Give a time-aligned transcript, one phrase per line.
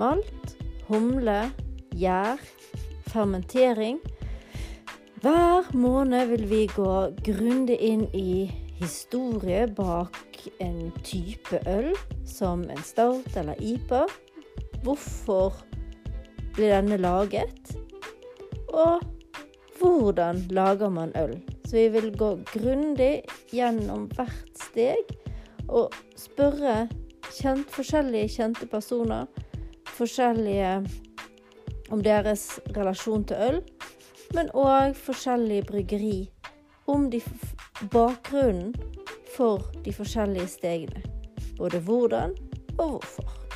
[0.00, 0.56] malt,
[0.88, 1.50] humle,
[1.96, 2.40] gjær,
[3.12, 4.00] fermentering.
[5.22, 8.50] Hver måned vil vi gå grundig inn i
[8.80, 10.18] historie bak
[10.58, 11.92] en type øl,
[12.26, 14.06] som en stout eller IPA.
[14.82, 15.54] Hvorfor
[16.56, 17.76] blir denne laget?
[18.72, 19.02] Og
[19.78, 21.38] hvordan lager man øl?
[21.64, 23.22] Så vi vil gå grundig
[23.52, 25.14] gjennom hvert steg
[25.68, 26.88] og spørre
[27.30, 29.30] kjent, forskjellige kjente personer
[29.92, 30.72] forskjellige
[31.92, 33.60] om deres relasjon til øl,
[34.34, 36.16] men òg forskjellige bryggeri
[36.88, 37.10] om
[37.92, 38.74] bakgrunnen
[39.36, 41.02] for de forskjellige stegene.
[41.58, 42.36] Både hvordan
[42.78, 43.51] og hvorfor.